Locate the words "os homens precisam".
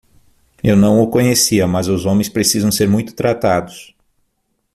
1.87-2.71